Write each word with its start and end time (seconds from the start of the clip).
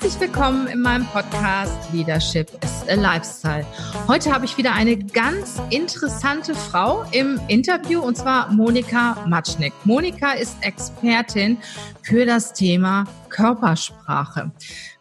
Herzlich 0.00 0.20
willkommen 0.20 0.68
in 0.68 0.80
meinem 0.80 1.04
Podcast 1.06 1.92
Leadership 1.92 2.48
is 2.62 2.88
a 2.88 2.94
Lifestyle. 2.94 3.66
Heute 4.06 4.32
habe 4.32 4.44
ich 4.44 4.56
wieder 4.56 4.72
eine 4.72 4.96
ganz 4.96 5.60
interessante 5.70 6.54
Frau 6.54 7.04
im 7.10 7.40
Interview 7.48 8.00
und 8.00 8.16
zwar 8.16 8.48
Monika 8.52 9.26
Matschnick. 9.26 9.72
Monika 9.82 10.34
ist 10.34 10.56
Expertin 10.60 11.58
für 12.02 12.24
das 12.26 12.52
Thema 12.52 13.06
Körpersprache. 13.28 14.52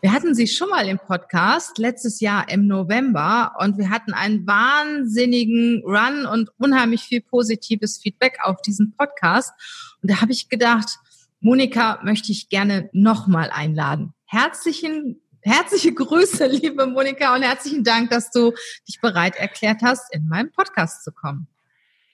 Wir 0.02 0.11
hatten 0.11 0.33
sie 0.33 0.47
schon 0.47 0.69
mal 0.69 0.88
im 0.88 0.97
Podcast 0.97 1.77
letztes 1.77 2.19
Jahr 2.19 2.49
im 2.49 2.66
November 2.66 3.53
und 3.59 3.77
wir 3.77 3.91
hatten 3.91 4.13
einen 4.13 4.47
wahnsinnigen 4.47 5.83
Run 5.85 6.25
und 6.25 6.49
unheimlich 6.57 7.02
viel 7.02 7.21
positives 7.21 7.99
Feedback 7.99 8.39
auf 8.41 8.63
diesen 8.63 8.93
Podcast. 8.97 9.53
Und 10.02 10.09
da 10.09 10.21
habe 10.21 10.31
ich 10.31 10.49
gedacht, 10.49 10.97
Monika 11.39 11.99
möchte 12.03 12.31
ich 12.31 12.49
gerne 12.49 12.89
nochmal 12.93 13.52
einladen 13.53 14.16
herzlichen 14.28 15.22
Herzliche 15.42 15.94
Grüße, 15.94 16.45
liebe 16.47 16.88
Monika, 16.88 17.33
und 17.33 17.42
herzlichen 17.42 17.83
Dank, 17.83 18.09
dass 18.09 18.31
du 18.31 18.53
dich 18.86 19.00
bereit 19.00 19.38
erklärt 19.38 19.81
hast, 19.81 20.14
in 20.14 20.28
meinen 20.28 20.52
Podcast 20.52 21.06
zu 21.06 21.11
kommen. 21.14 21.47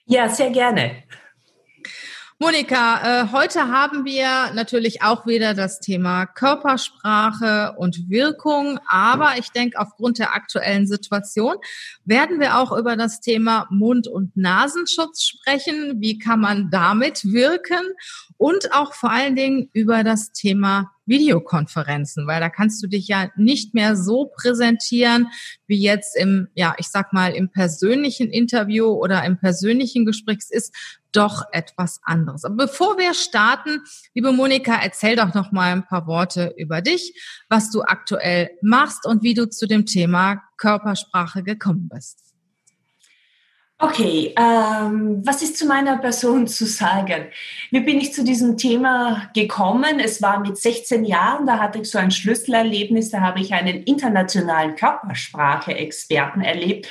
Ja, 0.06 0.28
sehr 0.28 0.50
gerne. 0.50 1.02
Monika, 2.38 3.22
äh, 3.22 3.32
heute 3.32 3.68
haben 3.68 4.04
wir 4.04 4.52
natürlich 4.54 5.02
auch 5.02 5.26
wieder 5.26 5.54
das 5.54 5.80
Thema 5.80 6.26
Körpersprache 6.26 7.74
und 7.78 8.10
Wirkung, 8.10 8.78
aber 8.86 9.38
ich 9.38 9.50
denke, 9.50 9.78
aufgrund 9.80 10.18
der 10.18 10.34
aktuellen 10.34 10.86
Situation 10.86 11.56
werden 12.04 12.40
wir 12.40 12.58
auch 12.58 12.76
über 12.76 12.96
das 12.96 13.20
Thema 13.20 13.66
Mund- 13.70 14.08
und 14.08 14.36
Nasenschutz 14.36 15.22
sprechen. 15.22 16.00
Wie 16.00 16.18
kann 16.18 16.40
man 16.40 16.70
damit 16.70 17.24
wirken? 17.24 17.82
Und 18.36 18.72
auch 18.72 18.94
vor 18.94 19.10
allen 19.10 19.36
Dingen 19.36 19.70
über 19.72 20.04
das 20.04 20.32
Thema 20.32 20.90
Videokonferenzen, 21.06 22.26
weil 22.26 22.40
da 22.40 22.48
kannst 22.48 22.82
du 22.82 22.86
dich 22.86 23.08
ja 23.08 23.30
nicht 23.36 23.74
mehr 23.74 23.96
so 23.96 24.26
präsentieren 24.26 25.28
wie 25.66 25.80
jetzt 25.80 26.16
im, 26.16 26.48
ja, 26.54 26.74
ich 26.78 26.88
sag 26.88 27.12
mal, 27.12 27.32
im 27.32 27.50
persönlichen 27.50 28.30
Interview 28.30 28.86
oder 28.86 29.24
im 29.24 29.38
persönlichen 29.38 30.04
Gespräch. 30.04 30.38
Es 30.40 30.50
ist 30.50 30.74
doch 31.12 31.44
etwas 31.52 32.00
anderes. 32.02 32.44
Aber 32.44 32.66
bevor 32.66 32.98
wir 32.98 33.14
starten, 33.14 33.82
liebe 34.14 34.32
Monika, 34.32 34.78
erzähl 34.82 35.16
doch 35.16 35.34
noch 35.34 35.52
mal 35.52 35.72
ein 35.72 35.86
paar 35.86 36.06
Worte 36.06 36.54
über 36.56 36.80
dich, 36.80 37.14
was 37.48 37.70
du 37.70 37.82
aktuell 37.82 38.50
machst 38.62 39.06
und 39.06 39.22
wie 39.22 39.34
du 39.34 39.48
zu 39.48 39.66
dem 39.66 39.86
Thema 39.86 40.42
Körpersprache 40.56 41.42
gekommen 41.42 41.88
bist. 41.92 42.23
Okay, 43.78 44.32
ähm, 44.38 45.20
was 45.26 45.42
ist 45.42 45.58
zu 45.58 45.66
meiner 45.66 45.98
Person 45.98 46.46
zu 46.48 46.64
sagen? 46.66 47.26
Wie 47.70 47.80
bin 47.80 48.00
ich 48.00 48.12
zu 48.12 48.24
diesem 48.24 48.56
Thema 48.56 49.30
gekommen? 49.34 49.98
Es 49.98 50.22
war 50.22 50.40
mit 50.40 50.56
16 50.56 51.04
Jahren, 51.04 51.46
da 51.46 51.58
hatte 51.58 51.80
ich 51.80 51.90
so 51.90 51.98
ein 51.98 52.10
Schlüsselerlebnis, 52.10 53.10
da 53.10 53.20
habe 53.20 53.40
ich 53.40 53.52
einen 53.52 53.82
internationalen 53.82 54.76
Körpersprache-Experten 54.76 56.40
erlebt. 56.40 56.88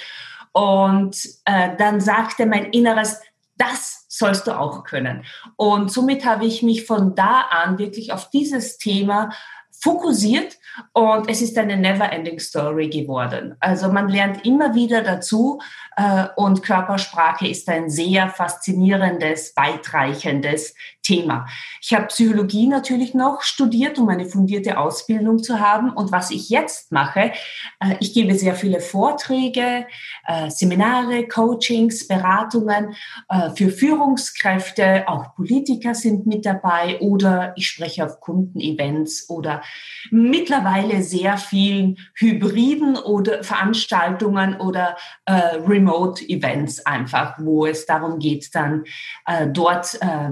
Und 0.51 1.17
äh, 1.45 1.75
dann 1.77 2.01
sagte 2.01 2.45
mein 2.45 2.65
Inneres, 2.65 3.21
das 3.55 4.05
sollst 4.09 4.45
du 4.47 4.51
auch 4.51 4.83
können. 4.83 5.25
Und 5.55 5.91
somit 5.91 6.25
habe 6.25 6.45
ich 6.45 6.63
mich 6.63 6.85
von 6.85 7.15
da 7.15 7.41
an 7.49 7.79
wirklich 7.79 8.11
auf 8.11 8.29
dieses 8.29 8.77
Thema 8.77 9.31
fokussiert 9.71 10.57
und 10.93 11.29
es 11.29 11.41
ist 11.41 11.57
eine 11.57 11.77
never-ending 11.77 12.39
Story 12.39 12.89
geworden. 12.89 13.55
Also 13.59 13.91
man 13.91 14.09
lernt 14.09 14.45
immer 14.45 14.75
wieder 14.75 15.01
dazu 15.01 15.61
äh, 15.95 16.25
und 16.35 16.63
Körpersprache 16.63 17.47
ist 17.47 17.69
ein 17.69 17.89
sehr 17.89 18.29
faszinierendes, 18.29 19.53
weitreichendes 19.55 20.75
Thema. 21.03 21.45
Ich 21.81 21.93
habe 21.93 22.07
Psychologie 22.07 22.67
natürlich 22.67 23.13
noch 23.13 23.41
studiert, 23.41 23.99
um 23.99 24.07
eine 24.07 24.25
fundierte 24.25 24.77
Ausbildung 24.77 25.43
zu 25.43 25.59
haben. 25.59 25.91
Und 25.91 26.13
was 26.13 26.31
ich 26.31 26.49
jetzt 26.49 26.93
mache, 26.93 27.33
äh, 27.81 27.95
ich 27.99 28.13
gebe 28.13 28.33
sehr 28.35 28.55
viele 28.55 28.79
Vorträge, 28.79 29.85
äh, 30.25 30.49
Seminare, 30.49 31.27
Coachings, 31.27 32.07
Beratungen 32.07 32.95
äh, 33.27 33.49
für 33.51 33.69
Führungskräfte, 33.69 35.03
auch 35.07 35.35
Politiker 35.35 35.93
sind 35.93 36.25
mit 36.25 36.45
dabei 36.45 36.99
oder 37.01 37.53
ich 37.57 37.67
spreche 37.67 38.05
auf 38.05 38.21
Kundenevents 38.21 39.29
oder 39.29 39.61
mittlerweile 40.09 41.03
sehr 41.03 41.37
vielen 41.37 41.97
hybriden 42.15 42.95
oder 42.95 43.43
Veranstaltungen 43.43 44.59
oder 44.59 44.95
Remote-Events 45.27 46.85
einfach, 46.85 47.35
wo 47.39 47.65
es 47.65 47.85
darum 47.85 48.19
geht, 48.19 48.53
dann 48.53 48.83
dort 49.51 49.97
äh, 50.01 50.29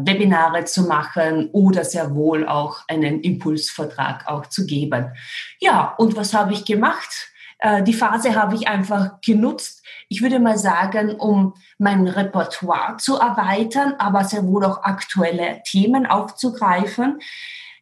Webinare 0.62 0.66
zu 0.66 0.84
machen 0.84 1.50
oder 1.52 1.84
sehr 1.84 2.14
wohl 2.16 2.48
auch 2.48 2.82
einen 2.88 3.22
Impulsvertrag 3.22 4.28
auch 4.28 4.48
zu 4.48 4.66
geben. 4.66 5.12
Ja, 5.60 5.96
und 5.98 6.16
was 6.16 6.34
habe 6.34 6.54
ich 6.54 6.66
gemacht? 6.66 7.32
Äh, 7.60 7.84
die 7.84 7.94
Phase 7.94 8.36
habe 8.36 8.56
ich 8.56 8.68
einfach 8.68 9.22
genutzt, 9.22 9.84
ich 10.10 10.22
würde 10.22 10.40
mal 10.40 10.58
sagen, 10.58 11.16
um 11.16 11.54
mein 11.78 12.06
Repertoire 12.08 12.98
zu 12.98 13.16
erweitern, 13.16 13.96
aber 13.98 14.26
sehr 14.26 14.46
wohl 14.46 14.66
auch 14.66 14.84
aktuelle 14.84 15.62
Themen 15.66 16.06
aufzugreifen. 16.06 17.20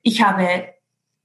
Ich 0.04 0.22
habe 0.22 0.74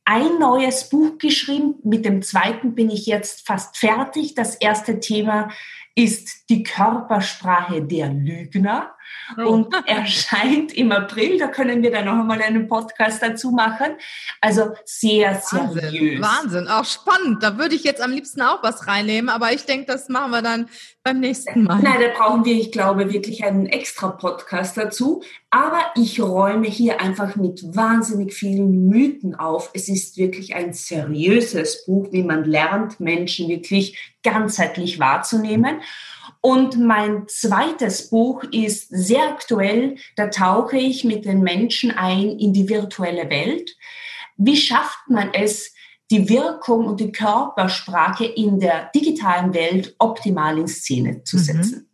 ein 0.07 0.39
neues 0.39 0.89
Buch 0.89 1.19
geschrieben. 1.19 1.75
Mit 1.83 2.05
dem 2.05 2.23
zweiten 2.23 2.75
bin 2.75 2.91
ich 2.91 3.07
jetzt 3.07 3.47
fast 3.47 3.77
fertig. 3.77 4.35
Das 4.35 4.55
erste 4.55 4.99
Thema 5.01 5.51
ist 5.97 6.51
die 6.51 6.65
Körpersprache 6.65 7.83
der 7.83 8.09
Lügner 8.09 8.95
oh. 9.39 9.43
und 9.43 9.75
erscheint 9.87 10.73
im 10.73 10.91
April. 10.91 11.39
Da 11.39 11.47
können 11.47 11.83
wir 11.83 11.93
dann 11.93 12.07
noch 12.07 12.19
einmal 12.19 12.43
einen 12.43 12.67
Podcast 12.67 13.23
dazu 13.23 13.53
machen. 13.53 13.93
Also 14.41 14.73
sehr 14.85 15.41
seriös. 15.41 16.21
Wahnsinn, 16.21 16.23
Wahnsinn, 16.23 16.69
auch 16.69 16.85
spannend. 16.85 17.43
Da 17.43 17.59
würde 17.59 17.77
ich 17.77 17.85
jetzt 17.85 18.01
am 18.01 18.11
liebsten 18.11 18.43
auch 18.43 18.63
was 18.63 18.89
reinnehmen, 18.89 19.29
aber 19.29 19.53
ich 19.53 19.67
denke, 19.67 19.87
das 19.87 20.09
machen 20.09 20.33
wir 20.33 20.43
dann 20.43 20.69
beim 21.05 21.21
nächsten 21.21 21.63
Mal. 21.63 21.81
Nein, 21.81 22.01
da 22.01 22.19
brauchen 22.19 22.45
wir, 22.45 22.55
ich 22.55 22.73
glaube, 22.73 23.13
wirklich 23.13 23.45
einen 23.45 23.67
extra 23.67 24.09
Podcast 24.09 24.77
dazu. 24.77 25.23
Aber 25.51 25.81
ich 25.95 26.21
räume 26.21 26.67
hier 26.67 27.01
einfach 27.01 27.37
mit 27.37 27.63
wahnsinnig 27.77 28.35
vielen 28.35 28.89
Mythen 28.89 29.37
auf. 29.37 29.71
Es 29.75 29.89
ist 29.89 30.17
wirklich 30.17 30.57
ein 30.57 30.73
seriöses 30.73 31.87
Buch, 31.87 32.09
wie 32.11 32.25
man 32.25 32.43
lernt, 32.45 32.99
Menschen 32.99 33.49
wirklich 33.49 34.14
ganzheitlich 34.25 34.99
wahrzunehmen. 34.99 35.81
Und 36.41 36.79
mein 36.79 37.29
zweites 37.29 38.11
Buch 38.11 38.43
ist 38.45 38.89
sehr 38.91 39.29
aktuell. 39.29 39.97
Da 40.17 40.27
tauche 40.29 40.77
ich 40.77 41.05
mit 41.05 41.25
den 41.25 41.41
Menschen 41.41 41.91
ein 41.91 42.39
in 42.39 42.53
die 42.53 42.69
virtuelle 42.69 43.31
Welt. 43.31 43.77
Wie 44.37 44.57
schafft 44.57 45.09
man 45.09 45.33
es, 45.33 45.73
die 46.11 46.29
Wirkung 46.29 46.87
und 46.87 47.01
die 47.01 47.13
Körpersprache 47.13 48.25
in 48.25 48.61
der 48.61 48.91
digitalen 48.95 49.55
Welt 49.55 49.95
optimal 49.99 50.59
in 50.59 50.69
Szene 50.69 51.25
zu 51.25 51.37
mhm. 51.37 51.41
setzen. 51.41 51.79
Mhm. 51.79 51.89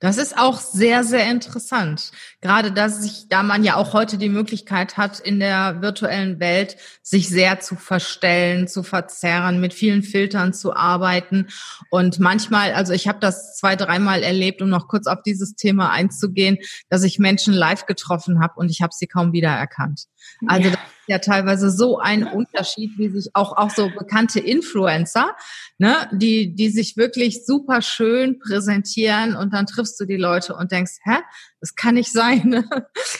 Das 0.00 0.16
ist 0.16 0.36
auch 0.38 0.58
sehr, 0.58 1.04
sehr 1.04 1.30
interessant. 1.30 2.10
Gerade, 2.40 2.72
dass 2.72 3.02
sich, 3.02 3.28
da 3.28 3.42
man 3.42 3.64
ja 3.64 3.76
auch 3.76 3.92
heute 3.92 4.16
die 4.16 4.30
Möglichkeit 4.30 4.96
hat, 4.96 5.20
in 5.20 5.38
der 5.40 5.82
virtuellen 5.82 6.40
Welt 6.40 6.76
sich 7.02 7.28
sehr 7.28 7.60
zu 7.60 7.76
verstellen, 7.76 8.66
zu 8.66 8.82
verzerren, 8.82 9.60
mit 9.60 9.74
vielen 9.74 10.02
Filtern 10.02 10.54
zu 10.54 10.74
arbeiten. 10.74 11.48
Und 11.90 12.18
manchmal, 12.18 12.72
also 12.72 12.94
ich 12.94 13.08
habe 13.08 13.18
das 13.20 13.58
zwei, 13.58 13.76
dreimal 13.76 14.22
erlebt, 14.22 14.62
um 14.62 14.70
noch 14.70 14.88
kurz 14.88 15.06
auf 15.06 15.22
dieses 15.22 15.54
Thema 15.54 15.90
einzugehen, 15.90 16.56
dass 16.88 17.02
ich 17.02 17.18
Menschen 17.18 17.52
live 17.52 17.84
getroffen 17.84 18.40
habe 18.40 18.54
und 18.56 18.70
ich 18.70 18.80
habe 18.80 18.94
sie 18.94 19.06
kaum 19.06 19.34
wiedererkannt. 19.34 20.06
Also 20.46 20.68
ja. 20.68 20.70
das 20.70 20.80
ist 20.80 21.08
ja 21.08 21.18
teilweise 21.18 21.70
so 21.70 21.98
ein 21.98 22.24
Unterschied, 22.24 22.96
wie 22.96 23.08
sich 23.08 23.30
auch, 23.34 23.56
auch 23.56 23.70
so 23.70 23.90
bekannte 23.90 24.40
Influencer, 24.40 25.34
ne, 25.78 26.08
die, 26.12 26.54
die 26.54 26.70
sich 26.70 26.96
wirklich 26.96 27.44
super 27.44 27.82
schön 27.82 28.38
präsentieren 28.38 29.34
und 29.36 29.52
dann 29.52 29.66
triffst 29.66 29.89
du 29.98 30.04
die 30.04 30.16
Leute 30.16 30.54
und 30.54 30.70
denkst, 30.72 30.98
hä, 31.04 31.16
das 31.60 31.74
kann 31.74 31.94
nicht 31.94 32.12
sein. 32.12 32.42
Ne? 32.44 32.68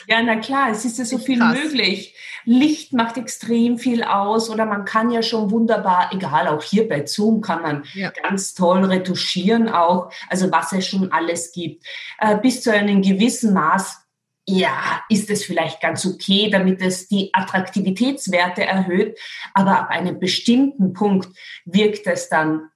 Ja, 0.06 0.22
na 0.22 0.36
klar, 0.36 0.70
es 0.70 0.84
ist 0.84 0.98
ja 0.98 1.04
so 1.04 1.18
viel 1.18 1.38
krass. 1.38 1.56
möglich. 1.56 2.16
Licht 2.44 2.92
macht 2.92 3.16
extrem 3.16 3.78
viel 3.78 4.02
aus 4.02 4.50
oder 4.50 4.66
man 4.66 4.84
kann 4.84 5.10
ja 5.10 5.22
schon 5.22 5.50
wunderbar, 5.50 6.10
egal, 6.12 6.48
auch 6.48 6.62
hier 6.62 6.88
bei 6.88 7.06
Zoom 7.06 7.40
kann 7.40 7.62
man 7.62 7.84
ja. 7.94 8.10
ganz 8.10 8.54
toll 8.54 8.84
retuschieren 8.84 9.68
auch, 9.68 10.12
also 10.28 10.50
was 10.50 10.72
es 10.72 10.86
schon 10.86 11.12
alles 11.12 11.52
gibt. 11.52 11.84
Äh, 12.18 12.38
bis 12.38 12.62
zu 12.62 12.72
einem 12.72 13.02
gewissen 13.02 13.52
Maß 13.52 13.98
ja, 14.46 15.02
ist 15.08 15.30
es 15.30 15.44
vielleicht 15.44 15.80
ganz 15.80 16.04
okay, 16.04 16.50
damit 16.50 16.80
es 16.82 17.06
die 17.08 17.30
Attraktivitätswerte 17.32 18.64
erhöht, 18.64 19.18
aber 19.54 19.78
ab 19.78 19.90
einem 19.90 20.18
bestimmten 20.18 20.92
Punkt 20.92 21.28
wirkt 21.64 22.06
es 22.06 22.28
dann 22.28 22.69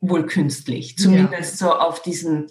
wohl 0.00 0.26
künstlich, 0.26 0.96
zumindest 0.98 1.60
ja. 1.60 1.68
so 1.68 1.72
auf 1.72 2.02
diesen, 2.02 2.46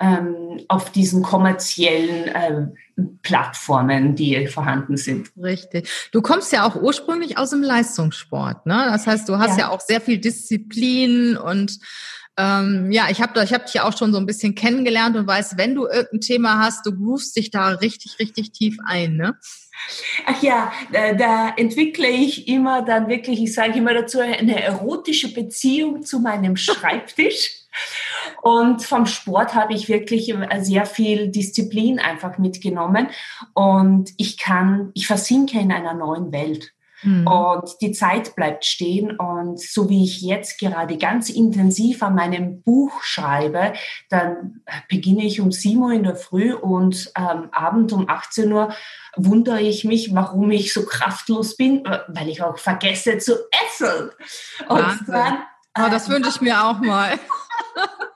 ähm, 0.00 0.60
auf 0.68 0.90
diesen 0.90 1.22
kommerziellen 1.22 2.28
äh, 2.28 2.66
Plattformen, 3.22 4.14
die 4.14 4.46
vorhanden 4.46 4.96
sind. 4.96 5.30
Richtig. 5.36 6.08
Du 6.12 6.22
kommst 6.22 6.52
ja 6.52 6.64
auch 6.64 6.76
ursprünglich 6.76 7.36
aus 7.38 7.50
dem 7.50 7.62
Leistungssport, 7.62 8.66
ne? 8.66 8.86
Das 8.90 9.06
heißt, 9.06 9.28
du 9.28 9.38
hast 9.38 9.58
ja, 9.58 9.66
ja 9.66 9.68
auch 9.70 9.80
sehr 9.80 10.00
viel 10.00 10.18
Disziplin 10.18 11.36
und 11.36 11.78
ähm, 12.38 12.90
ja, 12.90 13.06
ich 13.10 13.22
habe 13.22 13.42
ich 13.42 13.54
hab 13.54 13.66
dich 13.66 13.80
auch 13.80 13.96
schon 13.96 14.12
so 14.12 14.18
ein 14.18 14.26
bisschen 14.26 14.54
kennengelernt 14.54 15.16
und 15.16 15.26
weiß, 15.26 15.56
wenn 15.56 15.74
du 15.74 15.86
irgendein 15.86 16.20
Thema 16.20 16.58
hast, 16.58 16.84
du 16.84 16.94
groovst 16.94 17.36
dich 17.36 17.50
da 17.50 17.68
richtig, 17.68 18.18
richtig 18.18 18.52
tief 18.52 18.76
ein, 18.86 19.16
ne? 19.16 19.38
Ach 20.26 20.42
ja, 20.42 20.72
da, 20.92 21.12
da 21.14 21.54
entwickle 21.56 22.08
ich 22.08 22.48
immer 22.48 22.82
dann 22.82 23.08
wirklich, 23.08 23.42
ich 23.42 23.54
sage 23.54 23.78
immer 23.78 23.94
dazu, 23.94 24.20
eine 24.20 24.62
erotische 24.62 25.32
Beziehung 25.32 26.02
zu 26.02 26.20
meinem 26.20 26.56
Schreibtisch. 26.56 27.50
Und 28.42 28.82
vom 28.82 29.04
Sport 29.04 29.54
habe 29.54 29.74
ich 29.74 29.88
wirklich 29.88 30.34
sehr 30.60 30.86
viel 30.86 31.28
Disziplin 31.28 31.98
einfach 31.98 32.38
mitgenommen. 32.38 33.08
Und 33.52 34.12
ich 34.16 34.38
kann, 34.38 34.90
ich 34.94 35.06
versinke 35.06 35.58
in 35.58 35.72
einer 35.72 35.92
neuen 35.92 36.32
Welt. 36.32 36.72
Mhm. 37.02 37.26
Und 37.26 37.70
die 37.80 37.92
Zeit 37.92 38.34
bleibt 38.36 38.64
stehen. 38.64 39.16
Und 39.16 39.60
so 39.60 39.88
wie 39.88 40.04
ich 40.04 40.22
jetzt 40.22 40.58
gerade 40.58 40.96
ganz 40.96 41.28
intensiv 41.30 42.02
an 42.02 42.14
meinem 42.14 42.62
Buch 42.62 43.02
schreibe, 43.02 43.72
dann 44.08 44.62
beginne 44.88 45.24
ich 45.24 45.40
um 45.40 45.52
7 45.52 45.80
Uhr 45.82 45.92
in 45.92 46.02
der 46.02 46.16
Früh 46.16 46.52
und 46.52 47.12
ähm, 47.16 47.48
Abend 47.52 47.92
um 47.92 48.08
18 48.08 48.52
Uhr 48.52 48.74
wundere 49.16 49.60
ich 49.60 49.84
mich, 49.84 50.14
warum 50.14 50.50
ich 50.50 50.72
so 50.72 50.84
kraftlos 50.84 51.56
bin, 51.56 51.84
weil 52.08 52.28
ich 52.28 52.42
auch 52.42 52.58
vergesse 52.58 53.18
zu 53.18 53.34
essen. 53.66 54.10
Und 54.68 55.08
dann, 55.08 55.38
oh, 55.78 55.88
das 55.90 56.08
wünsche 56.08 56.30
ich 56.30 56.40
mir 56.40 56.64
auch 56.64 56.78
mal. 56.80 57.18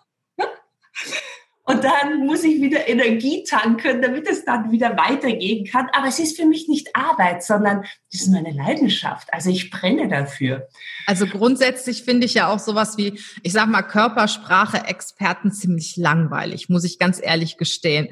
Und 1.71 1.85
dann 1.85 2.27
muss 2.27 2.43
ich 2.43 2.61
wieder 2.61 2.89
Energie 2.89 3.45
tanken, 3.49 4.03
damit 4.03 4.29
es 4.29 4.45
dann 4.45 4.73
wieder 4.73 4.97
weitergehen 4.97 5.65
kann. 5.67 5.89
Aber 5.93 6.09
es 6.09 6.19
ist 6.19 6.37
für 6.37 6.47
mich 6.47 6.69
nicht 6.69 6.97
Arbeit, 6.97 7.45
sondern 7.45 7.83
das 8.11 8.23
ist 8.23 8.29
meine 8.29 8.51
Leidenschaft. 8.51 9.33
Also 9.33 9.51
ich 9.51 9.71
brenne 9.71 10.09
dafür. 10.09 10.69
Also 11.07 11.27
grundsätzlich 11.27 12.03
finde 12.03 12.27
ich 12.27 12.35
ja 12.35 12.49
auch 12.49 12.59
sowas 12.59 12.99
wie, 12.99 13.21
ich 13.43 13.53
sag 13.53 13.69
mal, 13.69 13.83
Körpersprache-Experten 13.83 15.53
ziemlich 15.53 15.97
langweilig, 15.97 16.69
muss 16.69 16.85
ich 16.85 16.99
ganz 16.99 17.21
ehrlich 17.23 17.57
gestehen 17.57 18.09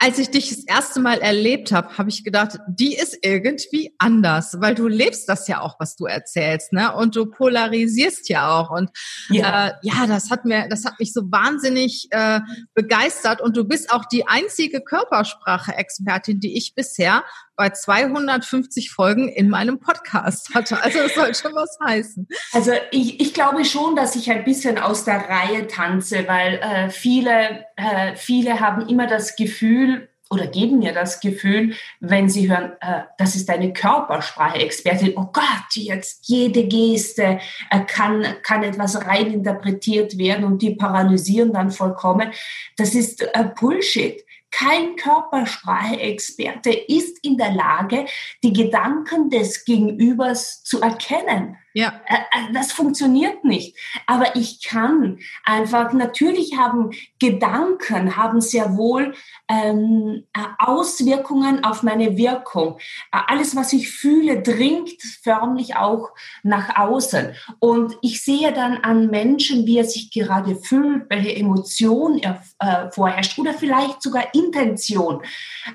als 0.00 0.18
ich 0.18 0.30
dich 0.30 0.48
das 0.50 0.64
erste 0.64 1.00
Mal 1.00 1.18
erlebt 1.18 1.72
habe, 1.72 1.98
habe 1.98 2.08
ich 2.08 2.22
gedacht, 2.22 2.58
die 2.68 2.94
ist 2.94 3.18
irgendwie 3.22 3.94
anders, 3.98 4.60
weil 4.60 4.76
du 4.76 4.86
lebst 4.86 5.28
das 5.28 5.48
ja 5.48 5.60
auch, 5.60 5.80
was 5.80 5.96
du 5.96 6.06
erzählst, 6.06 6.72
ne? 6.72 6.94
Und 6.94 7.16
du 7.16 7.26
polarisierst 7.26 8.28
ja 8.28 8.48
auch. 8.48 8.70
Und 8.70 8.90
ja, 9.28 9.68
äh, 9.68 9.72
ja 9.82 10.06
das 10.06 10.30
hat 10.30 10.44
mir, 10.44 10.68
das 10.68 10.84
hat 10.84 11.00
mich 11.00 11.12
so 11.12 11.22
wahnsinnig 11.32 12.06
äh, 12.10 12.40
begeistert. 12.74 13.40
Und 13.40 13.56
du 13.56 13.64
bist 13.64 13.92
auch 13.92 14.04
die 14.04 14.26
einzige 14.28 14.80
Körpersprache-Expertin, 14.80 16.38
die 16.38 16.56
ich 16.56 16.76
bisher 16.76 17.24
bei 17.58 17.70
250 17.70 18.90
Folgen 18.90 19.28
in 19.28 19.50
meinem 19.50 19.80
Podcast 19.80 20.54
hatte. 20.54 20.80
Also 20.82 21.00
das 21.00 21.14
soll 21.14 21.34
schon 21.34 21.54
was 21.54 21.76
heißen. 21.84 22.28
Also 22.52 22.70
ich, 22.92 23.20
ich 23.20 23.34
glaube 23.34 23.64
schon, 23.64 23.96
dass 23.96 24.14
ich 24.16 24.30
ein 24.30 24.44
bisschen 24.44 24.78
aus 24.78 25.04
der 25.04 25.28
Reihe 25.28 25.66
tanze, 25.66 26.26
weil 26.28 26.54
äh, 26.54 26.88
viele, 26.88 27.66
äh, 27.76 28.14
viele 28.14 28.60
haben 28.60 28.88
immer 28.88 29.08
das 29.08 29.34
Gefühl, 29.34 30.08
oder 30.30 30.46
geben 30.46 30.78
mir 30.78 30.92
das 30.92 31.20
Gefühl, 31.20 31.74
wenn 32.00 32.28
sie 32.28 32.50
hören, 32.50 32.72
äh, 32.80 33.02
das 33.16 33.34
ist 33.34 33.48
eine 33.50 33.72
Körpersprache-Expertin, 33.72 35.14
oh 35.16 35.28
Gott, 35.32 35.74
jetzt 35.74 36.28
jede 36.28 36.66
Geste 36.66 37.40
äh, 37.70 37.80
kann, 37.86 38.24
kann 38.42 38.62
etwas 38.62 39.06
reininterpretiert 39.06 40.18
werden 40.18 40.44
und 40.44 40.62
die 40.62 40.74
paralysieren 40.74 41.52
dann 41.52 41.70
vollkommen. 41.70 42.30
Das 42.76 42.94
ist 42.94 43.22
äh, 43.22 43.44
Bullshit. 43.58 44.22
Kein 44.50 44.96
Körpersprache-Experte 44.96 46.70
ist 46.70 47.24
in 47.24 47.36
der 47.36 47.52
Lage, 47.52 48.06
die 48.42 48.52
Gedanken 48.52 49.30
des 49.30 49.64
Gegenübers 49.64 50.62
zu 50.64 50.80
erkennen. 50.80 51.56
Ja. 51.74 52.00
Äh, 52.06 52.14
äh, 52.14 52.52
das 52.52 52.72
funktioniert 52.72 53.44
nicht. 53.44 53.76
Aber 54.06 54.36
ich 54.36 54.62
kann 54.62 55.18
einfach, 55.44 55.92
natürlich 55.92 56.56
haben 56.56 56.90
Gedanken, 57.18 58.16
haben 58.16 58.40
sehr 58.40 58.76
wohl 58.76 59.14
ähm, 59.48 60.24
äh, 60.32 60.40
Auswirkungen 60.58 61.64
auf 61.64 61.82
meine 61.82 62.16
Wirkung. 62.16 62.78
Alles, 63.10 63.54
was 63.54 63.72
ich 63.72 63.90
fühle, 63.90 64.42
dringt 64.42 65.00
förmlich 65.22 65.76
auch 65.76 66.10
nach 66.42 66.78
außen. 66.78 67.34
Und 67.58 67.96
ich 68.02 68.24
sehe 68.24 68.52
dann 68.52 68.78
an 68.78 69.08
Menschen, 69.08 69.66
wie 69.66 69.78
er 69.78 69.84
sich 69.84 70.10
gerade 70.10 70.56
fühlt, 70.56 71.08
welche 71.10 71.36
Emotion 71.36 72.18
er 72.18 72.42
äh, 72.60 72.90
vorherrscht 72.90 73.38
oder 73.38 73.52
vielleicht 73.54 74.02
sogar 74.02 74.34
Intention. 74.34 75.22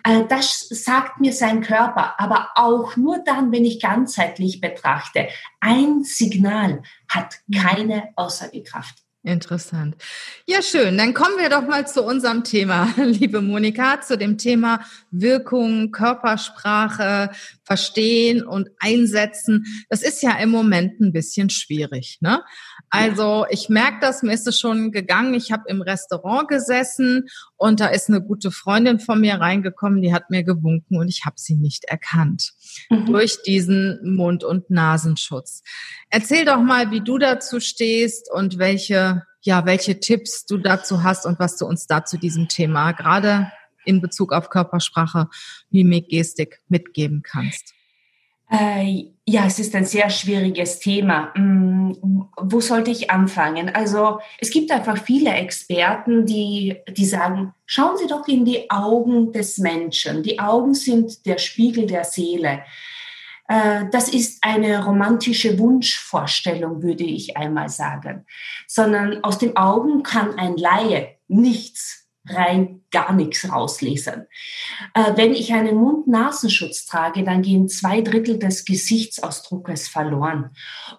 Äh, 0.03 0.23
das 0.27 0.67
sagt 0.69 1.19
mir 1.19 1.33
sein 1.33 1.61
Körper, 1.61 2.19
aber 2.19 2.49
auch 2.55 2.97
nur 2.97 3.19
dann, 3.19 3.51
wenn 3.51 3.65
ich 3.65 3.79
ganzheitlich 3.79 4.59
betrachte. 4.59 5.27
Ein 5.65 6.03
Signal 6.03 6.83
hat 7.07 7.35
keine 7.55 8.09
Aussagekraft. 8.17 8.97
Interessant. 9.25 9.95
Ja, 10.45 10.61
schön. 10.61 10.97
Dann 10.97 11.13
kommen 11.13 11.37
wir 11.37 11.47
doch 11.47 11.65
mal 11.65 11.87
zu 11.87 12.03
unserem 12.03 12.43
Thema, 12.43 12.93
liebe 12.97 13.39
Monika, 13.39 14.01
zu 14.01 14.17
dem 14.17 14.37
Thema 14.37 14.81
Wirkung, 15.11 15.91
Körpersprache, 15.91 17.29
verstehen 17.63 18.45
und 18.45 18.71
einsetzen. 18.79 19.65
Das 19.87 20.03
ist 20.03 20.21
ja 20.21 20.37
im 20.39 20.49
Moment 20.49 20.99
ein 20.99 21.13
bisschen 21.13 21.49
schwierig. 21.49 22.17
Ne? 22.19 22.43
Also 22.95 23.47
ich 23.49 23.69
merke 23.69 23.97
das, 24.01 24.21
mir 24.21 24.33
ist 24.33 24.47
es 24.47 24.59
schon 24.59 24.91
gegangen. 24.91 25.33
Ich 25.33 25.51
habe 25.51 25.63
im 25.65 25.81
Restaurant 25.81 26.47
gesessen 26.47 27.27
und 27.57 27.79
da 27.79 27.87
ist 27.87 28.07
eine 28.07 28.21
gute 28.21 28.51
Freundin 28.51 28.99
von 28.99 29.19
mir 29.19 29.41
reingekommen, 29.41 30.03
die 30.03 30.13
hat 30.13 30.29
mir 30.29 30.43
gewunken 30.43 30.99
und 30.99 31.07
ich 31.07 31.25
habe 31.25 31.37
sie 31.39 31.55
nicht 31.55 31.85
erkannt 31.85 32.53
mhm. 32.91 33.07
durch 33.07 33.41
diesen 33.41 33.99
Mund- 34.03 34.43
und 34.43 34.69
Nasenschutz. 34.69 35.63
Erzähl 36.11 36.45
doch 36.45 36.61
mal, 36.61 36.91
wie 36.91 37.01
du 37.01 37.17
dazu 37.17 37.59
stehst 37.59 38.31
und 38.31 38.59
welche, 38.59 39.23
ja, 39.41 39.65
welche 39.65 39.99
Tipps 39.99 40.45
du 40.45 40.59
dazu 40.59 41.01
hast 41.01 41.25
und 41.25 41.39
was 41.39 41.57
du 41.57 41.65
uns 41.65 41.87
da 41.87 42.05
zu 42.05 42.19
diesem 42.19 42.47
Thema 42.47 42.91
gerade 42.91 43.51
in 43.85 44.01
Bezug 44.01 44.33
auf 44.33 44.51
Körpersprache, 44.51 45.29
Mimik, 45.71 46.09
Gestik 46.09 46.61
mitgeben 46.69 47.23
kannst. 47.23 47.73
Äh, 48.53 49.05
ja, 49.25 49.45
es 49.47 49.57
ist 49.57 49.73
ein 49.73 49.85
sehr 49.85 50.09
schwieriges 50.11 50.79
Thema. 50.79 51.33
Hm, 51.33 51.97
wo 52.39 52.59
sollte 52.59 52.91
ich 52.91 53.09
anfangen? 53.09 53.69
Also 53.69 54.19
es 54.37 54.51
gibt 54.51 54.69
einfach 54.71 55.01
viele 55.01 55.31
Experten, 55.31 56.27
die, 56.27 56.75
die 56.89 57.05
sagen, 57.05 57.53
schauen 57.65 57.97
Sie 57.97 58.05
doch 58.05 58.27
in 58.27 58.45
die 58.45 58.69
Augen 58.69 59.31
des 59.31 59.57
Menschen. 59.57 60.21
Die 60.21 60.39
Augen 60.39 60.75
sind 60.75 61.25
der 61.25 61.39
Spiegel 61.39 61.87
der 61.87 62.03
Seele. 62.03 62.63
Äh, 63.47 63.85
das 63.91 64.09
ist 64.09 64.43
eine 64.43 64.85
romantische 64.85 65.57
Wunschvorstellung, 65.57 66.83
würde 66.83 67.05
ich 67.05 67.35
einmal 67.35 67.69
sagen. 67.69 68.25
Sondern 68.67 69.23
aus 69.23 69.39
den 69.39 69.57
Augen 69.57 70.03
kann 70.03 70.37
ein 70.37 70.57
Laie 70.57 71.15
nichts 71.27 72.07
rein 72.27 72.82
gar 72.93 73.11
nichts 73.11 73.51
rauslesen. 73.51 74.27
Äh, 74.93 75.17
wenn 75.17 75.33
ich 75.33 75.51
einen 75.51 75.75
Mund-Nasenschutz 75.75 76.85
trage, 76.85 77.25
dann 77.25 77.41
gehen 77.41 77.67
zwei 77.67 77.99
Drittel 77.99 78.39
des 78.39 78.63
Gesichtsausdruckes 78.63 79.89
verloren. 79.89 80.51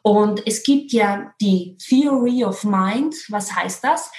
Und 0.02 0.46
es 0.46 0.62
gibt 0.62 0.92
ja 0.92 1.32
die 1.40 1.78
Theory 1.78 2.44
of 2.44 2.64
Mind. 2.64 3.14
Was 3.30 3.56
heißt 3.56 3.82
das? 3.82 4.10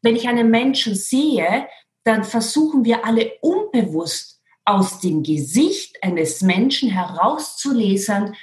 Wenn 0.00 0.16
ich 0.16 0.28
einen 0.28 0.48
Menschen 0.48 0.94
sehe, 0.94 1.66
dann 2.04 2.24
versuchen 2.24 2.84
wir 2.86 3.04
alle 3.04 3.32
unbewusst 3.42 4.40
aus 4.64 5.00
dem 5.00 5.22
Gesicht 5.22 6.02
eines 6.02 6.40
Menschen 6.40 6.90
herauszulesen, 6.90 8.36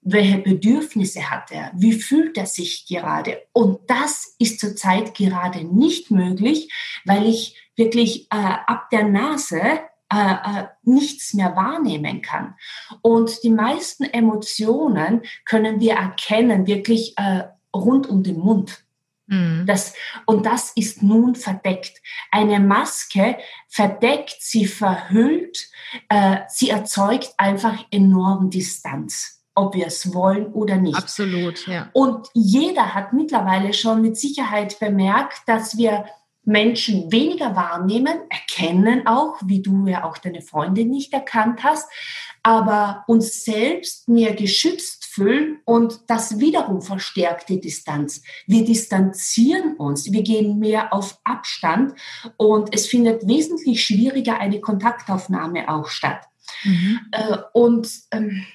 welche 0.00 0.38
Bedürfnisse 0.38 1.30
hat 1.30 1.50
er, 1.50 1.72
wie 1.74 1.92
fühlt 1.92 2.36
er 2.36 2.46
sich 2.46 2.86
gerade. 2.86 3.42
Und 3.52 3.78
das 3.88 4.34
ist 4.38 4.60
zurzeit 4.60 5.14
gerade 5.14 5.64
nicht 5.64 6.10
möglich, 6.10 6.72
weil 7.04 7.26
ich 7.26 7.56
wirklich 7.78 8.26
äh, 8.30 8.36
ab 8.66 8.90
der 8.90 9.04
Nase 9.04 9.60
äh, 10.10 10.16
äh, 10.16 10.66
nichts 10.84 11.34
mehr 11.34 11.54
wahrnehmen 11.54 12.22
kann. 12.22 12.54
Und 13.02 13.42
die 13.42 13.50
meisten 13.50 14.04
Emotionen 14.04 15.22
können 15.44 15.80
wir 15.80 15.94
erkennen, 15.94 16.66
wirklich 16.66 17.14
äh, 17.18 17.44
rund 17.74 18.08
um 18.08 18.22
den 18.22 18.38
Mund. 18.38 18.84
Mhm. 19.26 19.64
Das, 19.66 19.92
und 20.24 20.46
das 20.46 20.72
ist 20.74 21.02
nun 21.02 21.34
verdeckt. 21.34 22.00
Eine 22.30 22.58
Maske 22.58 23.36
verdeckt, 23.68 24.36
sie 24.40 24.66
verhüllt, 24.66 25.68
äh, 26.08 26.38
sie 26.48 26.70
erzeugt 26.70 27.34
einfach 27.36 27.84
enorm 27.90 28.50
Distanz 28.50 29.36
ob 29.58 29.74
wir 29.74 29.88
es 29.88 30.14
wollen 30.14 30.46
oder 30.52 30.76
nicht. 30.76 30.96
Absolut, 30.96 31.66
ja. 31.66 31.90
Und 31.92 32.28
jeder 32.32 32.94
hat 32.94 33.12
mittlerweile 33.12 33.74
schon 33.74 34.02
mit 34.02 34.16
Sicherheit 34.16 34.78
bemerkt, 34.78 35.42
dass 35.46 35.76
wir 35.76 36.04
Menschen 36.44 37.12
weniger 37.12 37.54
wahrnehmen, 37.54 38.18
erkennen 38.30 39.06
auch, 39.06 39.36
wie 39.44 39.60
du 39.60 39.86
ja 39.86 40.04
auch 40.04 40.18
deine 40.18 40.40
Freunde 40.40 40.84
nicht 40.84 41.12
erkannt 41.12 41.62
hast, 41.62 41.88
aber 42.42 43.04
uns 43.06 43.44
selbst 43.44 44.08
mehr 44.08 44.34
geschützt 44.34 45.04
fühlen 45.04 45.60
und 45.64 46.00
das 46.06 46.38
wiederum 46.38 46.80
verstärkt 46.80 47.48
die 47.48 47.60
Distanz. 47.60 48.22
Wir 48.46 48.64
distanzieren 48.64 49.74
uns, 49.76 50.12
wir 50.12 50.22
gehen 50.22 50.58
mehr 50.58 50.92
auf 50.92 51.18
Abstand 51.24 51.94
und 52.36 52.74
es 52.74 52.86
findet 52.86 53.26
wesentlich 53.26 53.84
schwieriger 53.84 54.38
eine 54.38 54.60
Kontaktaufnahme 54.60 55.68
auch 55.68 55.88
statt. 55.88 56.24
Mhm. 56.64 57.00
Äh, 57.12 57.36
und 57.52 57.90
ähm, 58.12 58.46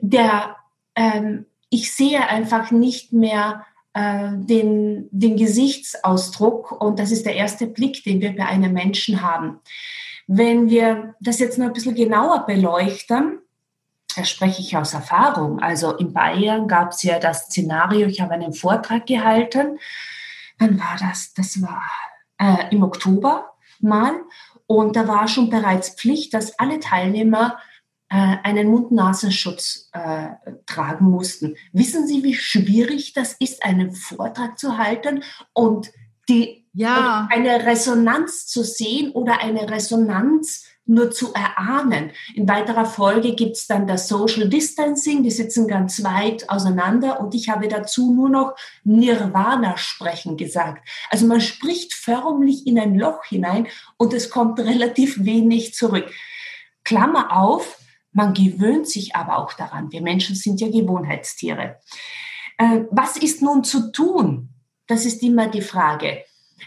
der, 0.00 0.56
ähm, 0.94 1.46
ich 1.70 1.92
sehe 1.92 2.26
einfach 2.26 2.70
nicht 2.70 3.12
mehr 3.12 3.66
den, 3.94 5.08
den 5.10 5.36
Gesichtsausdruck 5.36 6.72
und 6.80 6.98
das 6.98 7.10
ist 7.10 7.26
der 7.26 7.36
erste 7.36 7.66
Blick, 7.66 8.02
den 8.04 8.20
wir 8.20 8.34
bei 8.34 8.46
einem 8.46 8.72
Menschen 8.72 9.22
haben. 9.22 9.60
Wenn 10.26 10.70
wir 10.70 11.14
das 11.20 11.38
jetzt 11.38 11.58
noch 11.58 11.66
ein 11.66 11.72
bisschen 11.72 11.94
genauer 11.94 12.46
beleuchten, 12.46 13.40
da 14.16 14.24
spreche 14.24 14.60
ich 14.60 14.76
aus 14.76 14.94
Erfahrung. 14.94 15.60
Also 15.60 15.96
in 15.96 16.12
Bayern 16.12 16.68
gab 16.68 16.92
es 16.92 17.02
ja 17.02 17.18
das 17.18 17.46
Szenario, 17.46 18.06
ich 18.06 18.20
habe 18.20 18.34
einen 18.34 18.52
Vortrag 18.52 19.06
gehalten. 19.06 19.78
Wann 20.58 20.78
war 20.78 20.96
das? 20.98 21.34
Das 21.34 21.60
war 21.62 21.82
äh, 22.38 22.70
im 22.70 22.82
Oktober 22.82 23.52
mal. 23.80 24.12
Und 24.66 24.96
da 24.96 25.08
war 25.08 25.28
schon 25.28 25.50
bereits 25.50 25.90
Pflicht, 25.90 26.34
dass 26.34 26.58
alle 26.58 26.80
Teilnehmer 26.80 27.58
äh, 27.58 27.71
einen 28.16 28.68
Mund-Nasenschutz 28.68 29.88
äh, 29.92 30.28
tragen 30.66 31.06
mussten. 31.10 31.56
Wissen 31.72 32.06
Sie, 32.06 32.22
wie 32.22 32.34
schwierig 32.34 33.12
das 33.14 33.34
ist, 33.38 33.64
einen 33.64 33.92
Vortrag 33.92 34.58
zu 34.58 34.76
halten 34.78 35.22
und 35.52 35.90
die, 36.28 36.66
ja. 36.72 37.28
eine 37.30 37.66
Resonanz 37.66 38.46
zu 38.46 38.62
sehen 38.64 39.12
oder 39.12 39.40
eine 39.40 39.68
Resonanz 39.70 40.66
nur 40.84 41.10
zu 41.10 41.32
erahnen. 41.32 42.10
In 42.34 42.48
weiterer 42.48 42.84
Folge 42.84 43.34
gibt 43.34 43.56
es 43.56 43.66
dann 43.66 43.86
das 43.86 44.08
Social 44.08 44.48
Distancing, 44.48 45.22
die 45.22 45.30
sitzen 45.30 45.68
ganz 45.68 46.02
weit 46.02 46.50
auseinander 46.50 47.20
und 47.20 47.34
ich 47.34 47.48
habe 47.48 47.68
dazu 47.68 48.12
nur 48.12 48.28
noch 48.28 48.56
Nirvana 48.84 49.76
sprechen 49.76 50.36
gesagt. 50.36 50.86
Also 51.10 51.26
man 51.26 51.40
spricht 51.40 51.94
förmlich 51.94 52.66
in 52.66 52.78
ein 52.78 52.98
Loch 52.98 53.24
hinein 53.24 53.68
und 53.96 54.12
es 54.12 54.28
kommt 54.28 54.58
relativ 54.60 55.24
wenig 55.24 55.74
zurück. 55.74 56.10
Klammer 56.84 57.36
auf, 57.36 57.78
man 58.12 58.34
gewöhnt 58.34 58.88
sich 58.88 59.16
aber 59.16 59.38
auch 59.38 59.52
daran. 59.54 59.90
Wir 59.90 60.02
Menschen 60.02 60.36
sind 60.36 60.60
ja 60.60 60.68
Gewohnheitstiere. 60.68 61.80
Äh, 62.58 62.82
was 62.90 63.16
ist 63.16 63.42
nun 63.42 63.64
zu 63.64 63.92
tun? 63.92 64.50
Das 64.86 65.04
ist 65.04 65.22
immer 65.22 65.48
die 65.48 65.62
Frage. 65.62 66.24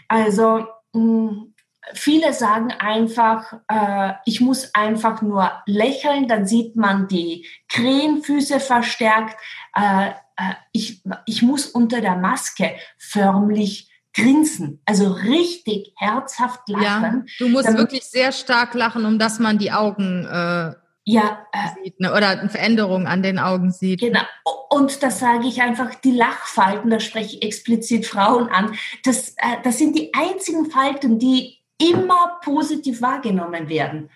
Also 0.08 0.66
mh, 0.92 1.46
viele 1.94 2.32
sagen 2.32 2.72
einfach, 2.72 3.52
äh, 3.68 4.14
ich 4.24 4.40
muss 4.40 4.74
einfach 4.74 5.22
nur 5.22 5.52
lächeln, 5.66 6.28
dann 6.28 6.46
sieht 6.46 6.76
man 6.76 7.08
die 7.08 7.46
Krähenfüße 7.68 8.60
verstärkt. 8.60 9.36
Äh, 9.74 10.10
äh, 10.36 10.54
ich, 10.72 11.02
ich 11.26 11.42
muss 11.42 11.66
unter 11.66 12.00
der 12.00 12.16
Maske 12.16 12.74
förmlich 12.98 13.90
grinsen, 14.14 14.80
also 14.86 15.12
richtig 15.12 15.92
herzhaft 15.96 16.68
lachen. 16.68 17.26
Ja, 17.26 17.46
du 17.46 17.48
musst 17.50 17.76
wirklich 17.76 18.04
sehr 18.04 18.32
stark 18.32 18.72
lachen, 18.72 19.04
um 19.04 19.18
dass 19.18 19.38
man 19.38 19.58
die 19.58 19.72
Augen 19.72 20.24
äh, 20.24 20.72
ja, 21.08 21.46
äh, 21.52 21.84
sieht, 21.84 22.00
ne? 22.00 22.12
oder 22.12 22.30
eine 22.30 22.48
Veränderung 22.48 23.06
an 23.06 23.22
den 23.22 23.38
Augen 23.38 23.70
sieht. 23.70 24.00
Genau. 24.00 24.22
Und 24.68 25.04
da 25.04 25.10
sage 25.12 25.46
ich 25.46 25.62
einfach, 25.62 25.94
die 25.94 26.10
Lachfalten, 26.10 26.90
da 26.90 26.98
spreche 26.98 27.36
ich 27.36 27.42
explizit 27.42 28.06
Frauen 28.06 28.48
an, 28.48 28.76
das, 29.04 29.30
äh, 29.36 29.62
das 29.62 29.78
sind 29.78 29.96
die 29.96 30.12
einzigen 30.12 30.68
Falten, 30.68 31.20
die 31.20 31.58
immer 31.78 32.40
positiv 32.42 33.02
wahrgenommen 33.02 33.68
werden. 33.68 34.10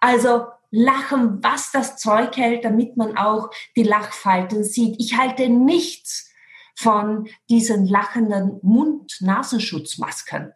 Also 0.00 0.46
lachen, 0.72 1.38
was 1.44 1.70
das 1.70 1.96
Zeug 1.96 2.36
hält, 2.36 2.64
damit 2.64 2.96
man 2.96 3.16
auch 3.16 3.50
die 3.76 3.84
Lachfalten 3.84 4.64
sieht. 4.64 4.96
Ich 4.98 5.16
halte 5.16 5.48
nichts 5.48 6.32
von 6.74 7.28
diesen 7.48 7.86
lachenden 7.86 8.58
Mund-Nasenschutzmasken. 8.62 10.54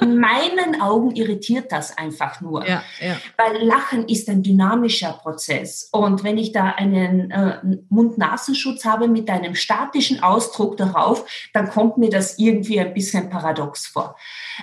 In 0.00 0.18
meinen 0.18 0.80
Augen 0.80 1.14
irritiert 1.16 1.72
das 1.72 1.96
einfach 1.96 2.40
nur, 2.40 2.66
ja, 2.66 2.82
ja. 3.00 3.16
weil 3.36 3.64
Lachen 3.64 4.08
ist 4.08 4.28
ein 4.28 4.42
dynamischer 4.42 5.12
Prozess. 5.12 5.88
Und 5.92 6.24
wenn 6.24 6.38
ich 6.38 6.52
da 6.52 6.66
einen 6.70 7.30
äh, 7.30 7.58
Mund-Nasenschutz 7.88 8.84
habe 8.84 9.08
mit 9.08 9.28
einem 9.28 9.54
statischen 9.54 10.22
Ausdruck 10.22 10.76
darauf, 10.76 11.24
dann 11.52 11.70
kommt 11.70 11.98
mir 11.98 12.10
das 12.10 12.38
irgendwie 12.38 12.80
ein 12.80 12.94
bisschen 12.94 13.30
paradox 13.30 13.86
vor. 13.86 14.16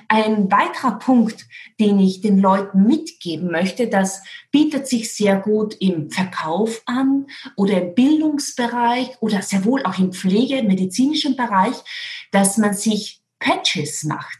Ein 0.07 0.51
weiterer 0.51 0.99
Punkt, 0.99 1.45
den 1.79 1.99
ich 1.99 2.21
den 2.21 2.39
Leuten 2.39 2.83
mitgeben 2.83 3.51
möchte, 3.51 3.87
das 3.87 4.21
bietet 4.51 4.87
sich 4.87 5.13
sehr 5.13 5.37
gut 5.37 5.75
im 5.79 6.09
Verkauf 6.11 6.81
an 6.85 7.27
oder 7.55 7.81
im 7.81 7.93
Bildungsbereich 7.93 9.21
oder 9.21 9.41
sehr 9.41 9.65
wohl 9.65 9.83
auch 9.83 9.97
im 9.99 10.13
Pflege-, 10.13 10.63
medizinischen 10.63 11.35
Bereich, 11.35 11.75
dass 12.31 12.57
man 12.57 12.73
sich 12.73 13.21
Patches 13.39 14.03
macht. 14.03 14.39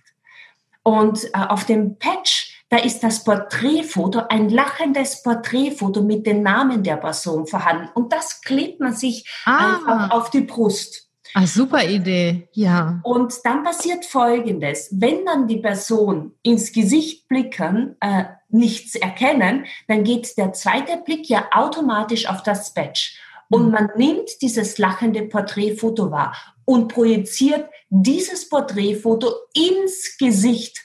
Und 0.83 1.25
äh, 1.25 1.29
auf 1.47 1.65
dem 1.65 1.97
Patch, 1.97 2.63
da 2.69 2.77
ist 2.77 3.01
das 3.01 3.23
Porträtfoto, 3.23 4.21
ein 4.29 4.49
lachendes 4.49 5.23
Porträtfoto 5.23 6.01
mit 6.03 6.25
dem 6.27 6.43
Namen 6.43 6.83
der 6.83 6.97
Person 6.97 7.47
vorhanden. 7.47 7.89
Und 7.93 8.13
das 8.13 8.41
klebt 8.41 8.79
man 8.79 8.93
sich 8.93 9.27
ah. 9.45 9.75
einfach 9.75 10.11
auf 10.11 10.29
die 10.29 10.41
Brust. 10.41 11.09
Ah, 11.35 11.45
super 11.45 11.83
Idee, 11.83 12.49
ja. 12.53 12.99
Und 13.03 13.33
dann 13.43 13.63
passiert 13.63 14.05
Folgendes. 14.05 14.89
Wenn 14.91 15.25
dann 15.25 15.47
die 15.47 15.57
Person 15.57 16.33
ins 16.41 16.71
Gesicht 16.71 17.27
blicken, 17.27 17.95
äh, 17.99 18.25
nichts 18.49 18.95
erkennen, 18.95 19.65
dann 19.87 20.03
geht 20.03 20.37
der 20.37 20.53
zweite 20.53 20.97
Blick 20.97 21.29
ja 21.29 21.45
automatisch 21.51 22.27
auf 22.27 22.41
das 22.41 22.73
Badge. 22.73 23.11
Und 23.49 23.67
mhm. 23.67 23.71
man 23.71 23.89
nimmt 23.95 24.29
dieses 24.41 24.77
lachende 24.77 25.23
Porträtfoto 25.23 26.11
wahr 26.11 26.35
und 26.69 26.87
projiziert 26.87 27.67
dieses 27.89 28.47
Porträtfoto 28.47 29.27
ins 29.55 30.15
Gesicht 30.19 30.79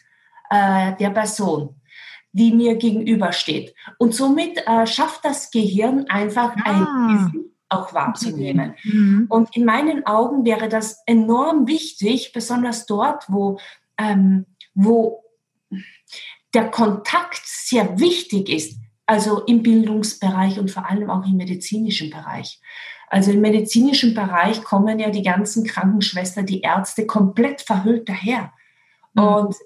äh, 0.48 0.96
der 0.96 1.10
Person, 1.10 1.78
die 2.32 2.52
mir 2.52 2.76
gegenübersteht. 2.76 3.74
Und 3.98 4.14
somit 4.14 4.66
äh, 4.66 4.86
schafft 4.86 5.26
das 5.26 5.50
Gehirn 5.50 6.06
einfach 6.08 6.56
ah. 6.56 6.62
ein 6.64 7.16
Gesicht 7.18 7.50
auch 7.68 7.92
wahrzunehmen. 7.92 8.76
Mhm. 8.82 9.26
Und 9.28 9.54
in 9.54 9.66
meinen 9.66 10.06
Augen 10.06 10.46
wäre 10.46 10.70
das 10.70 11.02
enorm 11.04 11.66
wichtig, 11.66 12.32
besonders 12.32 12.86
dort, 12.86 13.24
wo, 13.28 13.58
ähm, 13.98 14.46
wo 14.72 15.22
der 16.54 16.70
Kontakt 16.70 17.42
sehr 17.44 17.98
wichtig 18.00 18.48
ist, 18.48 18.78
also 19.04 19.44
im 19.44 19.62
Bildungsbereich 19.62 20.58
und 20.58 20.70
vor 20.70 20.88
allem 20.88 21.10
auch 21.10 21.26
im 21.26 21.36
medizinischen 21.36 22.08
Bereich. 22.08 22.58
Also 23.14 23.30
im 23.30 23.42
medizinischen 23.42 24.12
Bereich 24.12 24.64
kommen 24.64 24.98
ja 24.98 25.08
die 25.08 25.22
ganzen 25.22 25.64
Krankenschwestern, 25.64 26.46
die 26.46 26.62
Ärzte 26.62 27.06
komplett 27.06 27.60
verhüllt 27.60 28.08
daher. 28.08 28.52
Mhm. 29.12 29.22
Und 29.22 29.56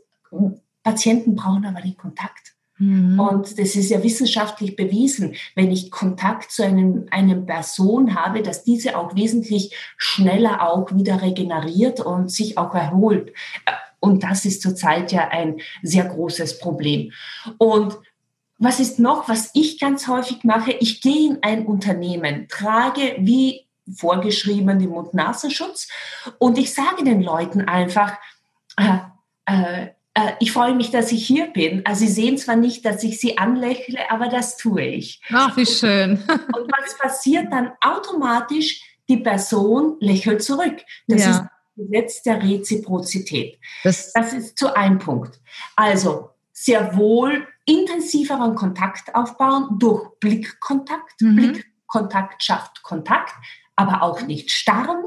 Patienten 0.82 1.34
brauchen 1.34 1.64
aber 1.64 1.80
den 1.80 1.96
Kontakt. 1.96 2.52
Mhm. 2.76 3.18
Und 3.18 3.58
das 3.58 3.74
ist 3.74 3.88
ja 3.88 4.02
wissenschaftlich 4.02 4.76
bewiesen, 4.76 5.34
wenn 5.54 5.72
ich 5.72 5.90
Kontakt 5.90 6.50
zu 6.50 6.62
einem, 6.62 7.06
einem 7.10 7.46
Person 7.46 8.14
habe, 8.14 8.42
dass 8.42 8.64
diese 8.64 8.98
auch 8.98 9.16
wesentlich 9.16 9.74
schneller 9.96 10.70
auch 10.70 10.94
wieder 10.94 11.22
regeneriert 11.22 12.00
und 12.00 12.30
sich 12.30 12.58
auch 12.58 12.74
erholt. 12.74 13.32
Und 13.98 14.24
das 14.24 14.44
ist 14.44 14.60
zurzeit 14.60 15.10
ja 15.10 15.28
ein 15.28 15.56
sehr 15.82 16.04
großes 16.04 16.58
Problem. 16.58 17.12
Und 17.56 17.96
was 18.58 18.80
ist 18.80 18.98
noch, 18.98 19.28
was 19.28 19.50
ich 19.54 19.78
ganz 19.78 20.08
häufig 20.08 20.42
mache? 20.44 20.72
Ich 20.72 21.00
gehe 21.00 21.30
in 21.30 21.38
ein 21.42 21.66
Unternehmen, 21.66 22.48
trage 22.48 23.16
wie 23.18 23.66
vorgeschrieben 23.96 24.78
den 24.78 24.90
Mund-Nasenschutz 24.90 25.88
und 26.38 26.58
ich 26.58 26.74
sage 26.74 27.04
den 27.04 27.22
Leuten 27.22 27.62
einfach, 27.62 28.18
äh, 28.76 28.98
äh, 29.46 29.88
äh, 30.18 30.32
ich 30.40 30.52
freue 30.52 30.74
mich, 30.74 30.90
dass 30.90 31.12
ich 31.12 31.26
hier 31.26 31.46
bin. 31.46 31.86
Also 31.86 32.00
Sie 32.00 32.12
sehen 32.12 32.36
zwar 32.36 32.56
nicht, 32.56 32.84
dass 32.84 33.02
ich 33.02 33.20
Sie 33.20 33.38
anlächle, 33.38 33.98
aber 34.10 34.28
das 34.28 34.56
tue 34.56 34.82
ich. 34.82 35.22
Ach, 35.32 35.56
wie 35.56 35.66
schön. 35.66 36.22
und 36.28 36.72
was 36.72 36.98
passiert 36.98 37.52
dann 37.52 37.72
automatisch? 37.80 38.82
Die 39.08 39.18
Person 39.18 39.96
lächelt 40.00 40.42
zurück. 40.42 40.82
Das 41.06 41.22
ja. 41.22 41.30
ist 41.30 41.38
das 41.38 41.48
Gesetz 41.76 42.22
der 42.22 42.42
Reziprozität. 42.42 43.58
Das, 43.84 44.12
das 44.12 44.32
ist 44.34 44.58
zu 44.58 44.74
einem 44.76 44.98
Punkt. 44.98 45.40
Also 45.76 46.30
sehr 46.52 46.96
wohl 46.96 47.46
intensiveren 47.68 48.54
Kontakt 48.54 49.14
aufbauen 49.14 49.78
durch 49.78 50.08
Blickkontakt. 50.20 51.20
Mhm. 51.20 51.36
Blickkontakt 51.36 52.42
schafft 52.42 52.82
Kontakt, 52.82 53.34
aber 53.76 54.02
auch 54.02 54.22
nicht 54.22 54.50
starren, 54.50 55.04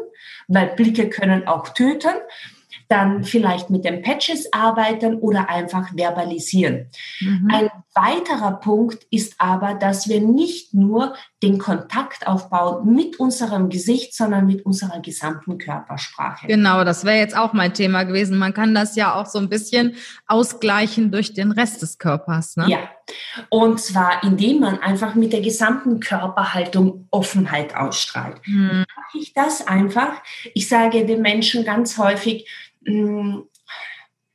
weil 0.47 0.75
Blicke 0.75 1.09
können 1.09 1.47
auch 1.47 1.69
töten. 1.69 2.13
dann 2.87 3.23
vielleicht 3.23 3.69
mit 3.69 3.85
den 3.85 4.01
Patches 4.01 4.51
arbeiten 4.51 5.15
oder 5.15 5.47
einfach 5.47 5.93
verbalisieren. 5.95 6.89
Mhm. 7.21 7.49
Ein 7.49 7.69
weiterer 7.95 8.59
Punkt 8.59 9.07
ist 9.11 9.35
aber, 9.37 9.75
dass 9.75 10.09
wir 10.09 10.19
nicht 10.19 10.73
nur 10.73 11.15
den 11.41 11.57
Kontakt 11.57 12.27
aufbauen 12.27 12.93
mit 12.93 13.19
unserem 13.19 13.69
Gesicht, 13.69 14.15
sondern 14.15 14.45
mit 14.45 14.63
unserer 14.65 14.99
gesamten 14.99 15.57
Körpersprache. 15.57 16.47
Genau, 16.47 16.83
das 16.83 17.03
wäre 17.03 17.17
jetzt 17.17 17.35
auch 17.35 17.53
mein 17.53 17.73
Thema 17.73 18.03
gewesen. 18.03 18.37
Man 18.37 18.53
kann 18.53 18.75
das 18.75 18.95
ja 18.95 19.15
auch 19.15 19.25
so 19.25 19.39
ein 19.39 19.49
bisschen 19.49 19.95
ausgleichen 20.27 21.11
durch 21.11 21.33
den 21.33 21.51
Rest 21.51 21.81
des 21.81 21.97
Körpers. 21.97 22.57
Ne? 22.57 22.67
Ja, 22.69 22.79
und 23.49 23.81
zwar 23.81 24.23
indem 24.23 24.59
man 24.59 24.79
einfach 24.79 25.15
mit 25.15 25.33
der 25.33 25.41
gesamten 25.41 25.99
Körperhaltung 25.99 27.07
Offenheit 27.09 27.75
ausstrahlt. 27.75 28.39
Mhm. 28.45 28.85
Mache 28.95 29.17
ich 29.17 29.33
das 29.33 29.65
einfach? 29.67 30.21
Ich 30.53 30.69
sage 30.69 31.05
den 31.05 31.21
Menschen 31.21 31.65
ganz 31.65 31.97
häufig, 31.97 32.47
hm, 32.85 33.43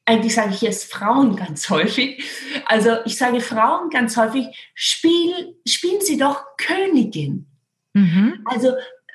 eigentlich 0.06 0.34
sage 0.34 0.50
ich 0.50 0.62
jetzt 0.62 0.92
Frauen 0.92 1.36
ganz 1.36 1.68
häufig. 1.68 2.24
Also 2.64 2.98
ich 3.04 3.16
sage 3.16 3.40
Frauen 3.40 3.90
ganz 3.90 4.16
häufig, 4.16 4.46
spiel, 4.74 5.56
spielen 5.66 6.00
Sie 6.00 6.16
doch 6.16 6.44
Königin. 6.56 7.46
Mhm. 7.92 8.40
Also 8.44 8.72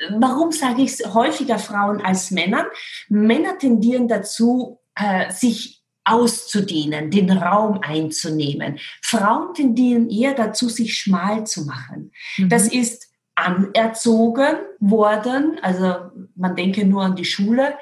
warum 0.09 0.51
sage 0.51 0.81
ich 0.81 0.91
es 0.91 1.13
häufiger 1.13 1.59
Frauen 1.59 2.01
als 2.01 2.31
Männern? 2.31 2.65
Männer 3.07 3.57
tendieren 3.57 4.07
dazu, 4.07 4.79
äh, 4.95 5.31
sich 5.31 5.81
auszudehnen, 6.03 7.11
den 7.11 7.31
Raum 7.31 7.79
einzunehmen. 7.81 8.79
Frauen 9.01 9.53
tendieren 9.53 10.09
eher 10.09 10.33
dazu, 10.33 10.67
sich 10.67 10.97
schmal 10.97 11.45
zu 11.45 11.65
machen. 11.65 12.11
Mhm. 12.37 12.49
Das 12.49 12.67
ist 12.67 13.07
anerzogen 13.35 14.57
worden, 14.79 15.57
also 15.61 16.11
man 16.35 16.55
denke 16.55 16.85
nur 16.85 17.03
an 17.03 17.15
die 17.15 17.25
Schule. 17.25 17.77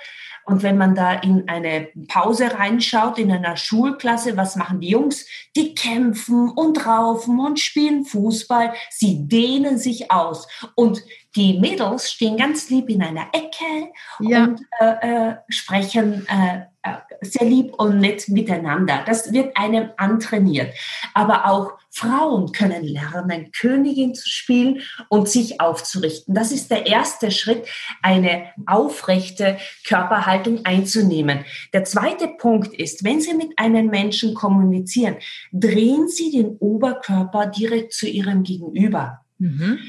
Und 0.46 0.64
wenn 0.64 0.78
man 0.78 0.96
da 0.96 1.14
in 1.14 1.48
eine 1.48 1.90
Pause 2.08 2.54
reinschaut, 2.54 3.20
in 3.20 3.32
einer 3.32 3.58
Schulklasse, 3.58 4.38
was 4.38 4.56
machen 4.56 4.80
die 4.80 4.90
Jungs? 4.90 5.26
Die 5.56 5.74
kämpfen 5.76 6.50
und 6.50 6.86
raufen 6.86 7.40
und 7.40 7.60
spielen 7.60 8.06
Fußball. 8.06 8.74
Sie 8.90 9.28
dehnen 9.28 9.78
sich 9.78 10.12
aus. 10.12 10.48
Und 10.76 11.04
die 11.36 11.60
Mädels 11.60 12.12
stehen 12.12 12.38
ganz 12.38 12.70
lieb 12.70 12.90
in 12.90 13.04
einer 13.04 13.28
Ecke 13.34 13.92
ja. 14.20 14.46
und 14.46 14.62
äh, 14.80 15.30
äh, 15.30 15.36
sprechen 15.50 16.28
äh, 16.28 16.62
äh, 16.82 16.96
sehr 17.22 17.48
lieb 17.48 17.74
und 17.76 18.00
nett 18.00 18.30
miteinander. 18.30 19.04
Das 19.06 19.34
wird 19.34 19.56
einem 19.58 19.90
antrainiert. 19.98 20.74
Aber 21.14 21.46
auch 21.46 21.74
Frauen 22.00 22.54
können 22.54 22.84
lernen, 22.84 23.52
Königin 23.52 24.16
zu 24.16 24.28
spielen 24.30 24.82
und 25.10 25.28
sich 25.28 25.60
aufzurichten. 25.60 26.34
Das 26.34 26.54
ist 26.54 26.72
der 26.72 26.86
erste 26.86 27.30
Schritt, 27.30 27.68
eine 28.02 28.46
aufrechte 28.66 29.58
Körperhaltung 29.86 30.66
einzunehmen. 30.66 31.44
Der 31.74 31.84
zweite 31.84 32.30
Punkt 32.30 32.74
ist, 32.74 33.04
wenn 33.04 33.20
Sie 33.20 33.34
mit 33.34 33.60
einem 33.60 33.88
Menschen 33.88 34.34
kommunizieren, 34.34 35.18
drehen 35.52 36.08
Sie 36.08 36.32
den 36.32 36.56
Oberkörper 36.58 37.48
direkt 37.48 37.92
zu 37.92 38.08
Ihrem 38.08 38.44
Gegenüber. 38.44 39.20
Mhm. 39.38 39.80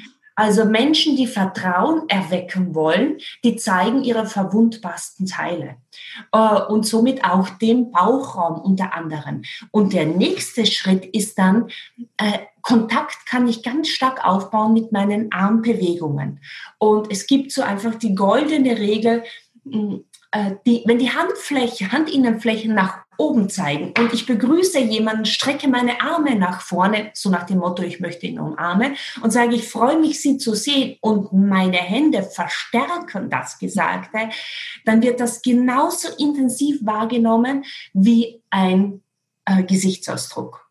Also 0.41 0.65
Menschen, 0.65 1.17
die 1.17 1.27
Vertrauen 1.27 2.09
erwecken 2.09 2.75
wollen, 2.75 3.19
die 3.45 3.57
zeigen 3.57 4.03
ihre 4.03 4.25
verwundbarsten 4.25 5.27
Teile 5.27 5.77
äh, 6.33 6.63
und 6.63 6.87
somit 6.87 7.23
auch 7.25 7.51
den 7.51 7.91
Bauchraum 7.91 8.59
unter 8.59 8.95
anderem. 8.95 9.43
Und 9.71 9.93
der 9.93 10.07
nächste 10.07 10.65
Schritt 10.65 11.05
ist 11.05 11.39
dann, 11.39 11.69
äh, 12.17 12.39
Kontakt 12.63 13.27
kann 13.27 13.49
ich 13.49 13.63
ganz 13.63 13.89
stark 13.89 14.27
aufbauen 14.27 14.73
mit 14.73 14.93
meinen 14.93 15.31
Armbewegungen. 15.31 16.41
Und 16.79 17.13
es 17.13 17.27
gibt 17.27 17.53
so 17.53 17.61
einfach 17.61 17.97
die 17.97 18.15
goldene 18.15 18.79
Regel, 18.79 19.25
äh, 19.67 20.53
die, 20.65 20.85
wenn 20.87 20.99
die 20.99 21.11
Handfläche, 21.11 21.93
Handinnenflächen 21.93 22.73
nach 22.73 23.05
oben 23.21 23.51
zeigen. 23.51 23.93
Und 23.99 24.13
ich 24.15 24.27
begrüße 24.27 24.79
jemanden, 24.81 25.27
strecke 25.27 25.69
meine 25.69 26.01
Arme 26.01 26.35
nach 26.37 26.63
vorne, 26.63 27.11
so 27.15 27.29
nach 27.29 27.45
dem 27.45 27.59
Motto, 27.59 27.83
ich 27.83 28.01
möchte 28.01 28.27
ihn 28.27 28.41
umarmen 28.41 28.97
und 29.23 29.31
sage, 29.31 29.55
ich 29.55 29.69
freue 29.69 29.99
mich, 30.01 30.21
Sie 30.21 30.39
zu 30.39 30.55
sehen. 30.55 30.97
Und 31.01 31.33
meine 31.33 31.77
Hände 31.77 32.23
verstärken 32.23 33.29
das 33.29 33.59
Gesagte, 33.59 34.31
dann 34.85 35.03
wird 35.03 35.21
das 35.21 35.43
genauso 35.43 36.09
intensiv 36.19 36.79
wahrgenommen 36.83 37.65
wie 37.93 38.43
ein 38.51 39.03
äh, 39.45 39.63
Gesichtsausdruck. 39.63 40.70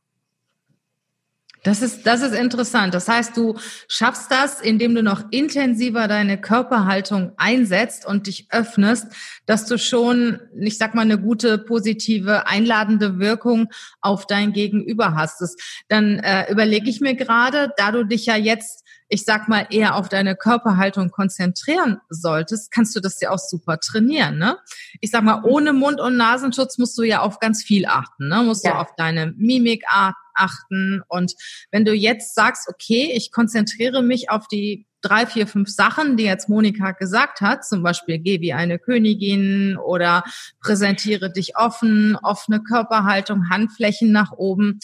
Das 1.63 1.82
ist, 1.82 2.08
das 2.08 2.22
ist 2.22 2.34
interessant. 2.34 2.94
Das 2.94 3.10
heißt, 3.10 3.36
du 3.36 3.58
schaffst 3.88 4.32
das, 4.32 4.62
indem 4.62 4.96
du 4.96 5.04
noch 5.04 5.24
intensiver 5.32 6.08
deine 6.08 6.39
Körperhaltung 6.39 7.34
einsetzt 7.36 8.06
und 8.06 8.28
dich 8.28 8.48
öffnest, 8.50 9.08
dass 9.45 9.65
du 9.65 9.78
schon, 9.78 10.39
ich 10.58 10.78
sag 10.78 10.95
mal, 10.95 11.02
eine 11.02 11.19
gute, 11.19 11.58
positive, 11.58 12.48
einladende 12.48 13.19
Wirkung 13.19 13.69
auf 14.00 14.26
dein 14.26 14.54
Gegenüber 14.54 15.15
hast. 15.15 15.41
Das, 15.41 15.58
dann 15.89 16.19
äh, 16.19 16.50
überlege 16.50 16.89
ich 16.89 17.02
mir 17.02 17.15
gerade, 17.15 17.74
da 17.76 17.91
du 17.91 18.06
dich 18.06 18.26
ja 18.26 18.38
jetzt 18.38 18.86
ich 19.10 19.26
sag 19.26 19.50
mal, 19.50 19.65
eher 19.72 19.95
auf 19.95 20.08
deine 20.08 20.36
Körperhaltung 20.36 21.10
konzentrieren 21.10 22.00
solltest, 22.10 22.72
kannst 22.72 22.95
du 22.95 23.00
das 23.00 23.19
ja 23.19 23.32
auch 23.32 23.39
super 23.39 23.80
trainieren. 23.80 24.38
Ne? 24.38 24.58
Ich 25.02 25.10
sag 25.10 25.24
mal, 25.24 25.41
ohne 25.43 25.74
Mund- 25.74 26.00
und 26.00 26.15
Nasenschutz 26.15 26.78
musst 26.78 26.98
du 26.98 27.02
ja 27.02 27.22
auf 27.22 27.39
ganz 27.39 27.63
viel 27.63 27.88
achten. 27.88 28.28
Ne? 28.30 28.43
Musst 28.43 28.63
ja. 28.63 28.72
du 28.72 28.78
auf 28.78 28.95
deine 28.95 29.34
Mimik 29.36 29.84
achten. 30.36 31.02
Und 31.08 31.34
wenn 31.72 31.86
du 31.86 31.93
jetzt 31.93 32.36
sagst, 32.36 32.69
okay, 32.69 33.12
ich 33.13 33.32
konzentriere 33.32 34.04
mich 34.04 34.30
auf 34.30 34.48
die 34.48 34.86
drei, 35.02 35.26
vier, 35.26 35.48
fünf 35.48 35.70
Sachen, 35.70 36.18
die 36.18 36.24
jetzt 36.24 36.50
Monika 36.50 36.92
gesagt 36.92 37.42
hat, 37.42 37.66
zum 37.66 37.84
Beispiel 37.84 38.20
geh 38.20 38.42
wie 38.42 38.54
eine 38.54 38.80
Königin 38.80 39.78
oder 39.78 40.24
präsentiere 40.62 41.32
dich 41.32 41.58
offen, 41.58 42.18
offene 42.22 42.62
Körperhaltung, 42.62 43.50
Handflächen 43.50 44.12
nach 44.12 44.32
oben, 44.32 44.80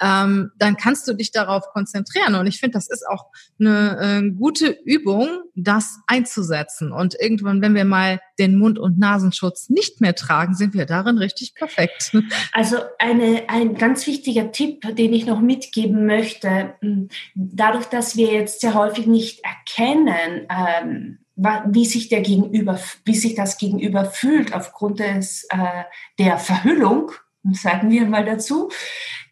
ähm, 0.00 0.50
dann 0.56 0.76
kannst 0.76 1.06
du 1.08 1.14
dich 1.14 1.30
darauf 1.30 1.64
konzentrieren. 1.72 2.34
Und 2.34 2.46
ich 2.46 2.58
finde, 2.58 2.74
das 2.74 2.88
ist 2.88 3.06
auch 3.06 3.26
eine 3.58 4.22
äh, 4.24 4.30
gute 4.30 4.76
Übung, 4.84 5.28
das 5.64 6.00
einzusetzen. 6.06 6.92
Und 6.92 7.16
irgendwann, 7.18 7.62
wenn 7.62 7.74
wir 7.74 7.84
mal 7.84 8.20
den 8.38 8.58
Mund- 8.58 8.78
und 8.78 8.98
Nasenschutz 8.98 9.68
nicht 9.68 10.00
mehr 10.00 10.14
tragen, 10.14 10.54
sind 10.54 10.74
wir 10.74 10.86
darin 10.86 11.18
richtig 11.18 11.54
perfekt. 11.54 12.12
Also 12.52 12.78
eine, 12.98 13.44
ein 13.48 13.74
ganz 13.74 14.06
wichtiger 14.06 14.52
Tipp, 14.52 14.96
den 14.96 15.12
ich 15.12 15.26
noch 15.26 15.40
mitgeben 15.40 16.06
möchte, 16.06 16.74
hm, 16.80 17.08
dadurch, 17.34 17.86
dass 17.86 18.16
wir 18.16 18.32
jetzt 18.32 18.60
sehr 18.60 18.74
häufig 18.74 19.06
nicht 19.06 19.42
erkennen, 19.44 20.46
ähm, 20.50 21.18
wie 21.66 21.86
sich 21.86 22.08
der 22.08 22.20
Gegenüber, 22.20 22.78
wie 23.04 23.14
sich 23.14 23.34
das 23.34 23.56
Gegenüber 23.56 24.04
fühlt 24.04 24.52
aufgrund 24.52 25.00
des, 25.00 25.46
äh, 25.50 25.84
der 26.18 26.38
Verhüllung, 26.38 27.12
sagen 27.52 27.90
wir 27.90 28.06
mal 28.06 28.24
dazu, 28.24 28.70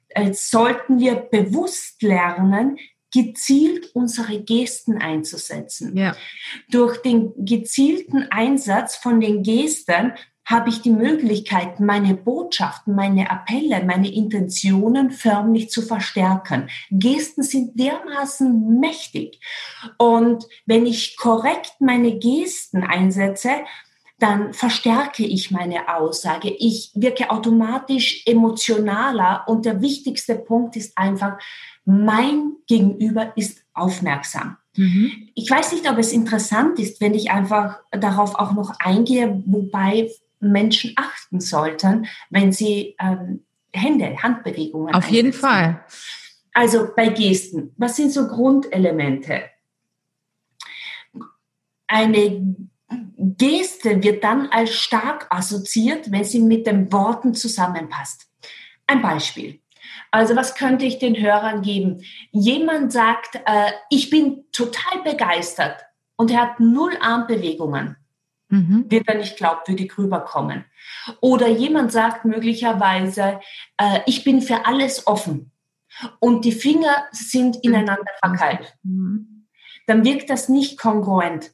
äh, 0.08 0.32
sollten 0.32 0.98
wir 0.98 1.16
bewusst 1.16 2.02
lernen, 2.02 2.78
gezielt 3.12 3.94
unsere 3.94 4.42
Gesten 4.42 4.98
einzusetzen. 4.98 5.96
Ja. 5.96 6.14
Durch 6.70 7.00
den 7.02 7.32
gezielten 7.44 8.26
Einsatz 8.30 8.96
von 8.96 9.20
den 9.20 9.42
Gesten 9.42 10.12
habe 10.48 10.70
ich 10.70 10.80
die 10.80 10.90
Möglichkeit, 10.90 11.78
meine 11.78 12.14
Botschaften, 12.14 12.94
meine 12.94 13.30
Appelle, 13.30 13.84
meine 13.84 14.10
Intentionen 14.10 15.10
förmlich 15.10 15.68
zu 15.68 15.82
verstärken. 15.82 16.70
Gesten 16.90 17.42
sind 17.42 17.78
dermaßen 17.78 18.80
mächtig. 18.80 19.40
Und 19.98 20.46
wenn 20.64 20.86
ich 20.86 21.18
korrekt 21.18 21.74
meine 21.80 22.18
Gesten 22.18 22.82
einsetze, 22.82 23.50
dann 24.18 24.52
verstärke 24.52 25.24
ich 25.24 25.50
meine 25.50 25.94
Aussage. 25.94 26.48
Ich 26.50 26.90
wirke 26.94 27.30
automatisch 27.30 28.22
emotionaler 28.26 29.44
und 29.46 29.64
der 29.64 29.80
wichtigste 29.80 30.34
Punkt 30.34 30.76
ist 30.76 30.96
einfach, 30.96 31.38
mein 31.90 32.52
Gegenüber 32.66 33.32
ist 33.34 33.64
aufmerksam. 33.72 34.58
Mhm. 34.76 35.30
Ich 35.34 35.50
weiß 35.50 35.72
nicht, 35.72 35.90
ob 35.90 35.96
es 35.96 36.12
interessant 36.12 36.78
ist, 36.78 37.00
wenn 37.00 37.14
ich 37.14 37.30
einfach 37.30 37.80
darauf 37.90 38.34
auch 38.34 38.52
noch 38.52 38.78
eingehe, 38.78 39.42
wobei 39.46 40.10
Menschen 40.38 40.92
achten 40.96 41.40
sollten, 41.40 42.06
wenn 42.28 42.52
sie 42.52 42.94
ähm, 43.00 43.40
Hände, 43.72 44.22
Handbewegungen. 44.22 44.94
Auf 44.94 44.96
einsetzen. 44.96 45.14
jeden 45.14 45.32
Fall. 45.32 45.82
Also 46.52 46.88
bei 46.94 47.08
Gesten, 47.08 47.72
was 47.78 47.96
sind 47.96 48.12
so 48.12 48.28
Grundelemente? 48.28 49.44
Eine 51.86 52.54
Geste 53.16 54.02
wird 54.02 54.22
dann 54.24 54.48
als 54.48 54.74
stark 54.74 55.26
assoziiert, 55.30 56.12
wenn 56.12 56.24
sie 56.24 56.40
mit 56.40 56.66
den 56.66 56.92
Worten 56.92 57.32
zusammenpasst. 57.32 58.26
Ein 58.86 59.00
Beispiel. 59.00 59.60
Also 60.10 60.36
was 60.36 60.54
könnte 60.54 60.84
ich 60.84 60.98
den 60.98 61.16
Hörern 61.16 61.62
geben? 61.62 62.02
Jemand 62.30 62.92
sagt, 62.92 63.36
äh, 63.44 63.72
ich 63.90 64.10
bin 64.10 64.44
total 64.52 65.02
begeistert 65.04 65.84
und 66.16 66.30
er 66.30 66.40
hat 66.42 66.60
null 66.60 66.96
Armbewegungen 67.00 67.96
mhm. 68.48 68.86
wird 68.88 69.08
er 69.08 69.16
nicht 69.16 69.36
glaubwürdig 69.36 69.96
rüberkommen. 69.96 70.64
Oder 71.20 71.48
jemand 71.48 71.92
sagt 71.92 72.24
möglicherweise, 72.24 73.40
äh, 73.76 74.00
ich 74.06 74.24
bin 74.24 74.42
für 74.42 74.66
alles 74.66 75.06
offen 75.06 75.52
und 76.20 76.44
die 76.44 76.52
Finger 76.52 77.06
sind 77.12 77.56
mhm. 77.56 77.62
ineinander 77.62 78.12
verkeilt. 78.20 78.74
Mhm. 78.82 79.46
Dann 79.86 80.04
wirkt 80.04 80.28
das 80.28 80.48
nicht 80.48 80.78
kongruent. 80.78 81.50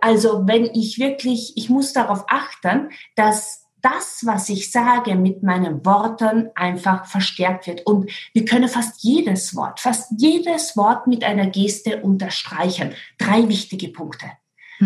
Also 0.00 0.48
wenn 0.48 0.64
ich 0.64 0.98
wirklich, 0.98 1.52
ich 1.56 1.68
muss 1.68 1.92
darauf 1.92 2.24
achten, 2.26 2.90
dass 3.14 3.63
das, 3.84 4.22
was 4.24 4.48
ich 4.48 4.70
sage, 4.70 5.14
mit 5.14 5.42
meinen 5.42 5.84
Worten 5.84 6.50
einfach 6.54 7.04
verstärkt 7.06 7.66
wird. 7.66 7.86
Und 7.86 8.10
wir 8.32 8.44
können 8.44 8.68
fast 8.68 9.04
jedes 9.04 9.54
Wort, 9.54 9.80
fast 9.80 10.10
jedes 10.18 10.76
Wort 10.76 11.06
mit 11.06 11.22
einer 11.22 11.46
Geste 11.46 12.00
unterstreichen. 12.02 12.92
Drei 13.18 13.46
wichtige 13.48 13.88
Punkte. 13.88 14.26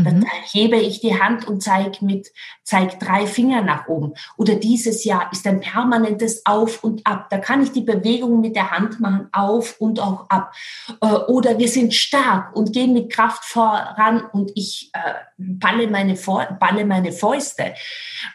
Dann 0.05 0.19
mhm. 0.21 0.27
hebe 0.51 0.77
ich 0.77 1.01
die 1.01 1.21
Hand 1.21 1.47
und 1.47 1.63
zeige 1.63 2.05
mit, 2.05 2.33
zeig 2.63 2.99
drei 3.01 3.27
Finger 3.27 3.63
nach 3.63 3.89
oben. 3.89 4.15
Oder 4.37 4.55
dieses 4.55 5.05
Jahr 5.05 5.31
ist 5.33 5.47
ein 5.47 5.61
permanentes 5.61 6.45
Auf 6.47 6.85
und 6.85 7.07
Ab. 7.07 7.29
Da 7.31 7.39
kann 7.39 7.63
ich 7.63 7.73
die 7.73 7.83
Bewegung 7.83 8.41
mit 8.41 8.57
der 8.57 8.71
Hand 8.71 9.01
machen, 9.01 9.29
auf 9.33 9.81
und 9.81 10.01
auch 10.01 10.29
ab. 10.29 10.53
Äh, 11.01 11.07
oder 11.07 11.59
wir 11.59 11.69
sind 11.69 11.95
stark 11.95 12.55
und 12.57 12.73
gehen 12.73 12.93
mit 12.93 13.11
Kraft 13.11 13.45
voran 13.45 14.23
und 14.33 14.53
ich 14.55 14.91
äh, 14.93 15.15
balle 15.37 15.89
meine, 15.89 16.15
balle 16.59 16.85
meine 16.85 17.13
Fäuste. 17.13 17.75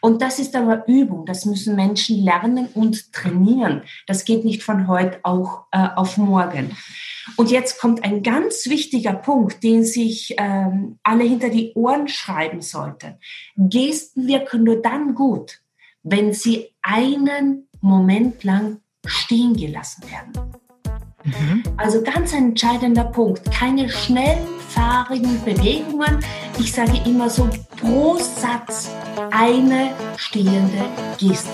Und 0.01 0.21
das 0.21 0.39
ist 0.39 0.55
aber 0.55 0.87
Übung. 0.87 1.25
Das 1.25 1.45
müssen 1.45 1.75
Menschen 1.75 2.23
lernen 2.23 2.67
und 2.73 3.11
trainieren. 3.13 3.83
Das 4.07 4.25
geht 4.25 4.45
nicht 4.45 4.63
von 4.63 4.87
heute 4.87 5.19
auch 5.23 5.65
äh, 5.71 5.87
auf 5.95 6.17
morgen. 6.17 6.75
Und 7.37 7.51
jetzt 7.51 7.79
kommt 7.79 8.03
ein 8.03 8.23
ganz 8.23 8.67
wichtiger 8.67 9.13
Punkt, 9.13 9.63
den 9.63 9.83
sich 9.83 10.35
ähm, 10.37 10.99
alle 11.03 11.23
hinter 11.23 11.49
die 11.49 11.73
Ohren 11.73 12.07
schreiben 12.07 12.61
sollten. 12.61 13.15
Gesten 13.55 14.27
wirken 14.27 14.63
nur 14.63 14.81
dann 14.81 15.15
gut, 15.15 15.61
wenn 16.03 16.33
sie 16.33 16.73
einen 16.81 17.67
Moment 17.81 18.43
lang 18.43 18.79
stehen 19.05 19.55
gelassen 19.55 20.03
werden. 20.09 20.53
Mhm. 21.23 21.63
Also 21.77 22.01
ganz 22.01 22.33
ein 22.33 22.49
entscheidender 22.49 23.05
Punkt. 23.05 23.49
Keine 23.51 23.89
schnellfahrigen 23.89 25.43
Bewegungen. 25.43 26.19
Ich 26.59 26.73
sage 26.73 26.99
immer 27.05 27.29
so 27.29 27.49
pro 27.77 28.17
Satz 28.17 28.89
eine 29.31 29.91
stehende 30.17 30.85
Geste. 31.17 31.49